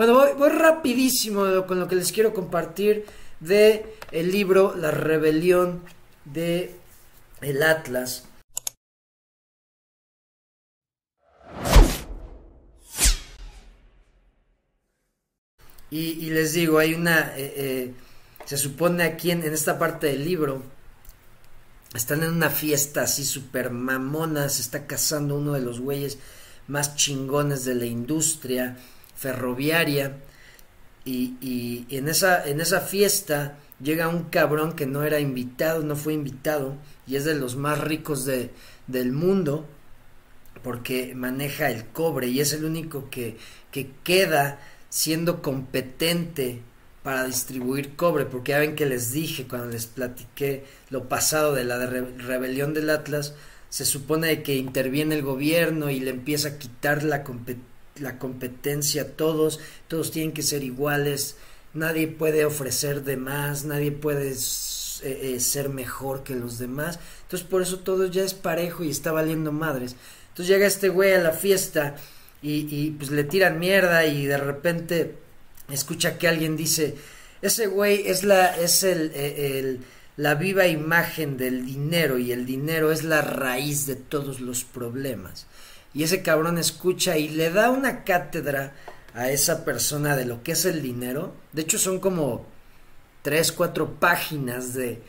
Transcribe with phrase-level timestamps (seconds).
[0.00, 3.04] Bueno, voy, rapidísimo con lo que les quiero compartir
[3.38, 5.82] de el libro La rebelión
[6.24, 6.74] de
[7.42, 8.24] el Atlas.
[15.90, 17.94] Y, les digo, hay una, eh, eh,
[18.46, 20.62] se supone aquí en, en, esta parte del libro,
[21.92, 26.16] están en una fiesta así super mamona, se está casando uno de los güeyes
[26.68, 28.78] más chingones de la industria
[29.20, 30.16] ferroviaria.
[31.04, 35.94] Y, y, en, esa, en esa fiesta llega un cabrón que no era invitado, no
[35.94, 38.50] fue invitado, y es de los más ricos de,
[38.86, 39.66] del mundo,
[40.62, 43.36] porque maneja el cobre y es el único que,
[43.70, 46.60] que queda siendo competente
[47.02, 51.64] para distribuir cobre, porque ya ven que les dije cuando les platiqué lo pasado de
[51.64, 53.34] la rebelión del Atlas,
[53.70, 57.24] se supone que interviene el gobierno y le empieza a quitar la,
[57.96, 61.36] la competencia todos, todos tienen que ser iguales,
[61.74, 64.34] nadie puede ofrecer de más, nadie puede eh,
[65.02, 69.12] eh, ser mejor que los demás, entonces por eso todo ya es parejo y está
[69.12, 69.96] valiendo madres.
[70.28, 71.96] Entonces llega este güey a la fiesta
[72.42, 75.16] y, pues le tiran mierda y de repente
[75.70, 76.94] escucha que alguien dice,
[77.42, 79.80] ese güey es la, es el, e, el,
[80.16, 85.46] la viva imagen del dinero y el dinero es la raíz de todos los problemas.
[85.92, 88.72] Y ese cabrón escucha y le da una cátedra
[89.14, 91.34] a esa persona de lo que es el dinero.
[91.52, 92.46] De hecho son como
[93.22, 95.02] tres, cuatro páginas de,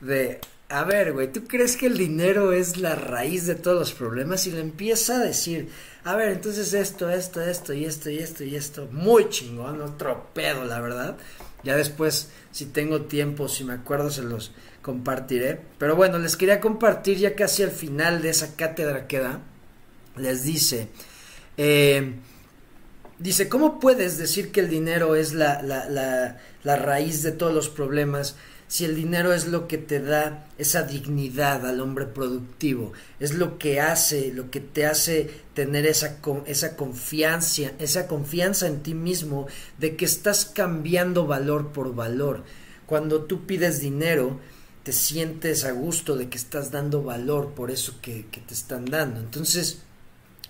[0.00, 3.92] de a ver, güey, ¿tú crees que el dinero es la raíz de todos los
[3.92, 4.46] problemas?
[4.46, 5.70] Y le empieza a decir,
[6.04, 10.26] a ver, entonces esto, esto, esto y esto y esto y esto, muy chingón, otro
[10.34, 11.16] pedo, la verdad.
[11.64, 14.52] Ya después, si tengo tiempo, si me acuerdo, se los
[14.82, 15.58] compartiré.
[15.78, 19.40] Pero bueno, les quería compartir ya casi al final de esa cátedra que da.
[20.18, 20.88] Les dice,
[21.56, 22.14] eh,
[23.18, 25.88] dice, ¿cómo puedes decir que el dinero es la, la,
[26.62, 28.36] la, raíz de todos los problemas?
[28.68, 33.58] si el dinero es lo que te da esa dignidad al hombre productivo, es lo
[33.58, 39.46] que hace, lo que te hace tener esa, esa confianza, esa confianza en ti mismo
[39.78, 42.44] de que estás cambiando valor por valor.
[42.84, 44.38] Cuando tú pides dinero,
[44.82, 49.20] te sientes a gusto de que estás dando valor por eso que, te están dando.
[49.20, 49.82] Entonces,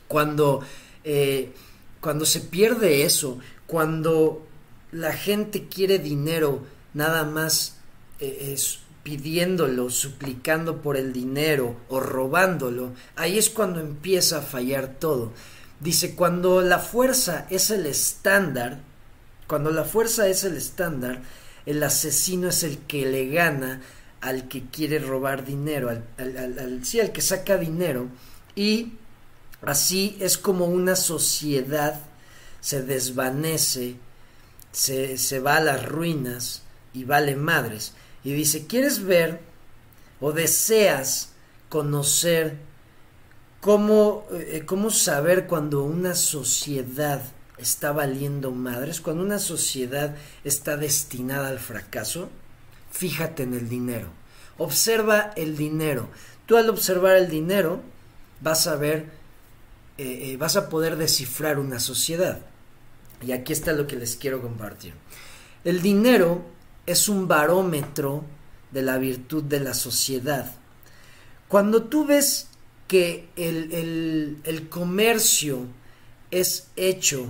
[0.08, 0.62] cuando,
[1.04, 1.52] eh,
[2.00, 4.46] cuando se pierde eso, cuando
[4.90, 6.64] la gente quiere dinero
[6.94, 7.76] nada más
[8.20, 14.96] eh, es pidiéndolo, suplicando por el dinero o robándolo, ahí es cuando empieza a fallar
[14.98, 15.32] todo.
[15.80, 18.80] Dice, cuando la fuerza es el estándar,
[19.46, 21.22] cuando la fuerza es el estándar,
[21.64, 23.80] el asesino es el que le gana
[24.20, 26.04] al que quiere robar dinero, al,
[26.36, 28.08] al, sí, al que saca dinero,
[28.56, 28.92] y
[29.62, 32.00] así es como una sociedad
[32.60, 33.96] se desvanece,
[34.72, 37.94] se, se va a las ruinas y vale madres.
[38.24, 39.40] Y dice, ¿quieres ver
[40.20, 41.30] o deseas
[41.68, 42.58] conocer
[43.60, 47.22] cómo, eh, cómo saber cuando una sociedad
[47.58, 52.28] está valiendo madres, cuando una sociedad está destinada al fracaso?
[52.90, 54.08] Fíjate en el dinero.
[54.56, 56.08] Observa el dinero.
[56.46, 57.80] Tú al observar el dinero
[58.40, 59.10] vas a ver,
[59.98, 62.40] eh, eh, vas a poder descifrar una sociedad.
[63.20, 64.94] Y aquí está lo que les quiero compartir.
[65.64, 66.42] El dinero
[66.86, 68.24] es un barómetro
[68.70, 70.54] de la virtud de la sociedad.
[71.48, 72.48] Cuando tú ves
[72.86, 75.66] que el, comercio
[76.30, 77.26] es hecho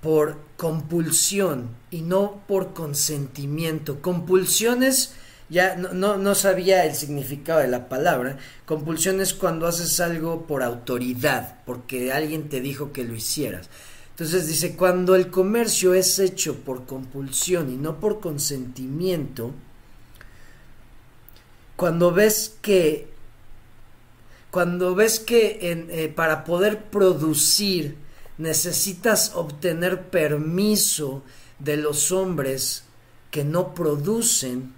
[0.00, 4.02] por compulsión y no por consentimiento.
[4.02, 5.14] Compulsiones,
[5.48, 8.38] ya no, no, sabía el significado de la palabra.
[8.66, 13.68] Compulsión es cuando haces algo por autoridad, porque alguien te dijo que lo hicieras.
[14.10, 19.52] Entonces dice, cuando el comercio es hecho por compulsión y no por consentimiento,
[21.76, 23.12] cuando ves que
[24.50, 27.96] cuando ves que eh, para poder producir
[28.38, 31.24] necesitas obtener permiso
[31.58, 32.84] de los hombres
[33.32, 34.72] que no producen,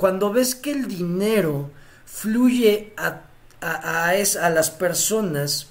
[0.00, 1.70] cuando ves que el dinero
[2.06, 3.20] fluye a,
[3.60, 5.66] a, a las personas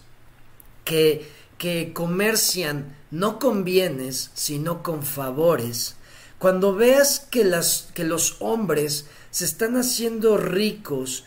[0.86, 1.28] que
[1.60, 5.98] que comercian no con bienes, sino con favores,
[6.40, 11.26] cuando veas que, las, que los hombres se están haciendo ricos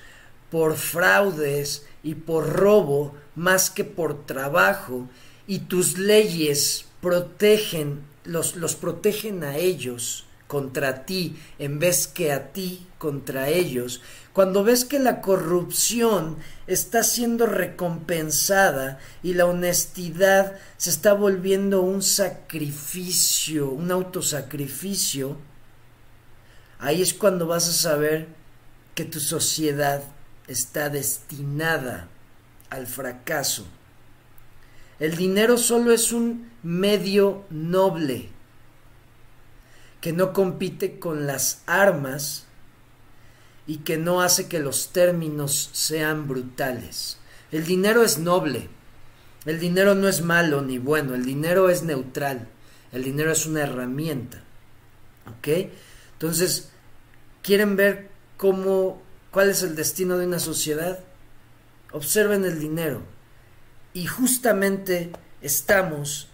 [0.51, 5.07] por fraudes y por robo más que por trabajo,
[5.47, 12.53] y tus leyes protegen, los, los protegen a ellos contra ti en vez que a
[12.53, 14.03] ti contra ellos,
[14.35, 22.03] cuando ves que la corrupción está siendo recompensada y la honestidad se está volviendo un
[22.03, 25.39] sacrificio, un autosacrificio,
[26.79, 28.29] ahí es cuando vas a saber
[28.95, 30.03] que tu sociedad
[30.49, 32.09] está destinada
[32.69, 33.65] al fracaso.
[35.01, 38.32] El dinero solo es un medio noble
[40.03, 42.45] que no compite con las armas
[43.69, 47.19] y que no hace que los términos sean brutales.
[47.53, 48.69] El dinero es noble,
[49.47, 52.49] el dinero no es malo ni bueno, el dinero es neutral,
[52.91, 54.43] el dinero es una herramienta.
[55.39, 55.71] ¿Ok?
[56.15, 56.73] Entonces,
[57.41, 59.01] ¿quieren ver cómo,
[59.31, 60.99] cuál es el destino de una sociedad?
[61.93, 63.03] Observen el dinero.
[63.95, 65.13] Y justamente
[65.43, 66.32] estamos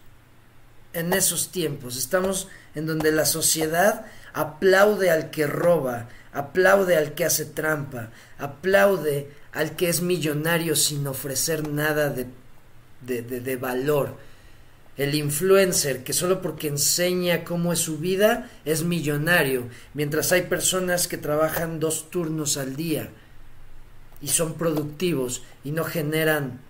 [0.92, 7.24] en esos tiempos, estamos en donde la sociedad aplaude al que roba, aplaude al que
[7.24, 12.26] hace trampa, aplaude al que es millonario sin ofrecer nada de,
[13.00, 14.16] de, valor.
[14.96, 21.06] El influencer que solo porque enseña cómo es su vida es millonario, mientras hay personas
[21.08, 23.10] que trabajan dos turnos al día
[24.20, 26.60] y son productivos y no generan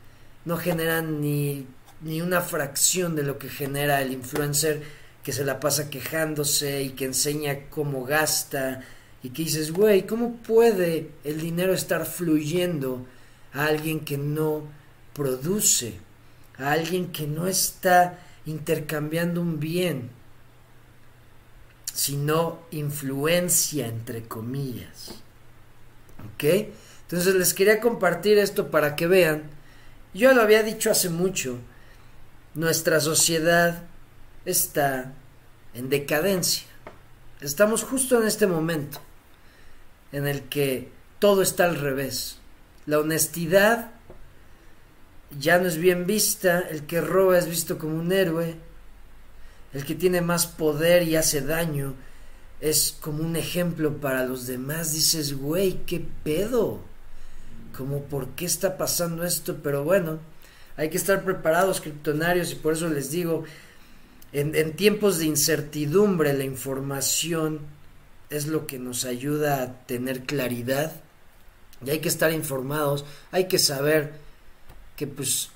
[0.44, 1.66] no generan ni,
[2.00, 4.82] ni una fracción de lo que genera el influencer
[5.22, 8.82] que se la pasa quejándose y que enseña cómo gasta
[9.22, 13.04] y que dices, güey, ¿cómo puede el dinero estar fluyendo
[13.52, 14.62] a alguien que no
[15.12, 15.98] produce,
[16.56, 20.10] a alguien que no está intercambiando un bien,
[21.92, 25.14] sino influencia, entre comillas?
[26.34, 26.44] ¿Ok?
[27.02, 29.44] Entonces les quería compartir esto para que vean,
[30.14, 31.58] yo lo había dicho hace mucho,
[32.58, 33.84] nuestra sociedad
[34.44, 35.12] está
[35.74, 36.66] en decadencia.
[37.40, 38.98] Estamos justo en este momento
[40.10, 40.90] en el que
[41.20, 42.38] todo está al revés.
[42.84, 43.92] La honestidad
[45.38, 48.56] ya no es bien vista, el que roba es visto como un héroe,
[49.72, 51.94] el que tiene más poder y hace daño
[52.60, 54.94] es como un ejemplo para los demás.
[54.94, 56.80] Dices, güey, ¿qué pedo?
[57.76, 59.58] Como, ¿por qué está pasando esto?
[59.62, 60.18] Pero bueno,
[60.78, 63.42] hay que estar preparados, criptonarios, y por eso les digo,
[64.32, 67.58] en, tiempos de incertidumbre la información
[68.30, 70.92] es lo que nos ayuda a tener claridad
[71.84, 74.12] y hay que estar informados, hay que saber
[74.94, 75.50] que pues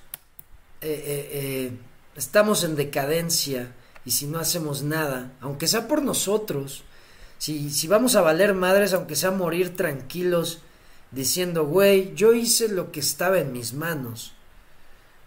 [0.80, 1.72] eh, eh, eh,
[2.16, 3.72] estamos en decadencia
[4.04, 6.82] y si no hacemos nada, aunque sea por nosotros,
[7.38, 10.62] si, si vamos a valer madres, aunque sea morir tranquilos,
[11.12, 14.32] diciendo, güey, yo hice lo que estaba en mis manos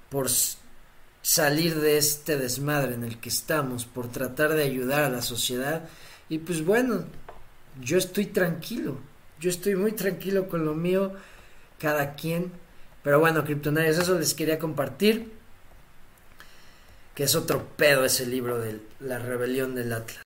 [0.10, 0.28] por
[1.22, 5.88] salir de este desmadre en el que estamos, por tratar de ayudar a la sociedad,
[6.30, 7.06] y pues bueno,
[7.82, 8.98] yo estoy tranquilo,
[9.40, 11.14] yo estoy muy tranquilo con lo mío,
[11.80, 12.52] cada quien.
[13.04, 15.32] Pero bueno, Kryptonarios, eso les quería compartir,
[17.14, 20.14] que es otro pedo ese libro de la rebelión del Atlas.